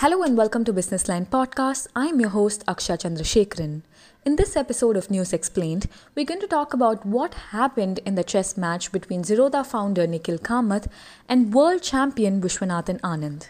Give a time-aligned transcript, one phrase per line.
[0.00, 1.88] Hello and welcome to Business Line Podcast.
[1.96, 3.82] I'm your host Aksha Chandrasekharan.
[4.24, 8.22] In this episode of News Explained, we're going to talk about what happened in the
[8.22, 10.86] chess match between Zerodha founder Nikhil Kamath
[11.28, 13.48] and world champion Vishwanathan Anand.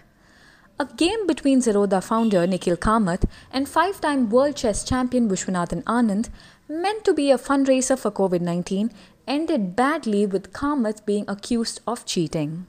[0.80, 6.30] A game between Zerodha founder Nikhil Kamath and five-time world chess champion Vishwanathan Anand,
[6.66, 8.90] meant to be a fundraiser for COVID-19,
[9.26, 12.68] ended badly with Kamath being accused of cheating.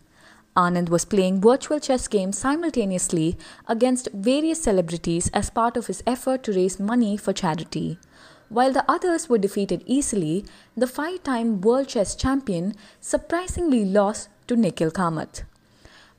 [0.55, 3.37] Anand was playing virtual chess games simultaneously
[3.67, 7.97] against various celebrities as part of his effort to raise money for charity.
[8.49, 10.43] While the others were defeated easily,
[10.75, 15.43] the five time world chess champion surprisingly lost to Nikhil Kamath.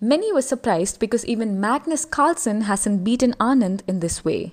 [0.01, 4.52] Many were surprised because even Magnus Carlsen hasn't beaten Anand in this way.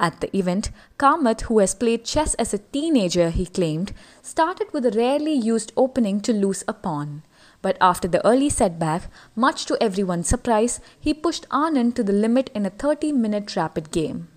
[0.00, 3.92] At the event, Kamath, who has played chess as a teenager, he claimed,
[4.22, 7.22] started with a rarely used opening to lose a pawn.
[7.60, 12.50] But after the early setback, much to everyone's surprise, he pushed Anand to the limit
[12.54, 14.28] in a 30 minute rapid game.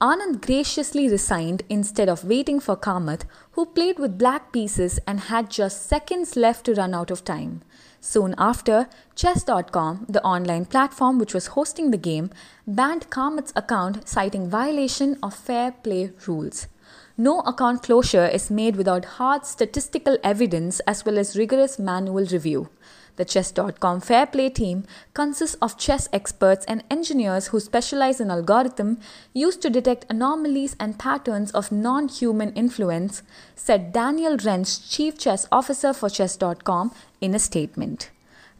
[0.00, 5.50] Anand graciously resigned instead of waiting for Kamath, who played with black pieces and had
[5.50, 7.62] just seconds left to run out of time.
[8.00, 12.30] Soon after, Chess.com, the online platform which was hosting the game,
[12.64, 16.68] banned Kamath's account citing violation of fair play rules.
[17.16, 22.68] No account closure is made without hard statistical evidence as well as rigorous manual review.
[23.16, 29.00] The Chess.com Fair Play team consists of chess experts and engineers who specialize in algorithm
[29.34, 33.24] used to detect anomalies and patterns of non-human influence,
[33.56, 38.10] said Daniel Rensch, chief chess officer for Chess.com, in a statement.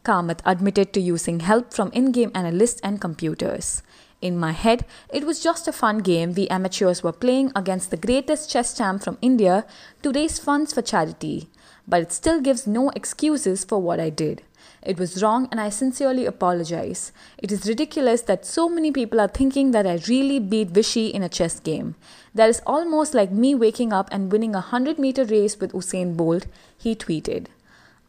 [0.04, 3.84] Kamath admitted to using help from in-game analysts and computers.
[4.20, 7.96] In my head, it was just a fun game the amateurs were playing against the
[7.96, 9.64] greatest chess champ from India
[10.02, 11.48] to raise funds for charity.
[11.86, 14.42] But it still gives no excuses for what I did.
[14.82, 17.12] It was wrong and I sincerely apologize.
[17.38, 21.22] It is ridiculous that so many people are thinking that I really beat Vishy in
[21.22, 21.94] a chess game.
[22.34, 26.16] That is almost like me waking up and winning a 100 meter race with Usain
[26.16, 26.46] Bolt,
[26.76, 27.46] he tweeted.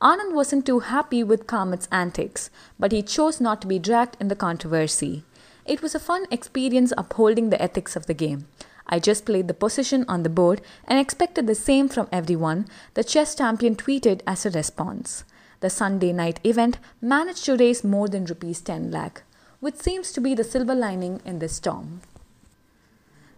[0.02, 2.50] Anand wasn't too happy with Kamath's antics,
[2.80, 5.24] but he chose not to be dragged in the controversy.
[5.70, 8.48] It was a fun experience upholding the ethics of the game.
[8.88, 12.66] I just played the position on the board and expected the same from everyone,
[12.96, 15.26] the chess champion tweeted as a response.
[15.60, 19.22] The Sunday night event managed to raise more than rupees 10 lakh,
[19.60, 22.02] which seems to be the silver lining in this storm.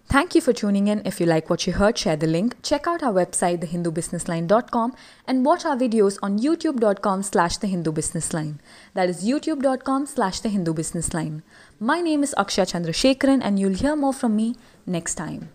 [0.07, 1.01] Thank you for tuning in.
[1.05, 2.61] If you like what you heard, share the link.
[2.63, 4.93] Check out our website, thehindubusinessline.com
[5.25, 8.55] and watch our videos on youtube.com slash thehindubusinessline.
[8.93, 11.43] That is youtube.com slash thehindubusinessline.
[11.79, 15.49] My name is Aksha Chandrasekharan and you'll hear more from me next time.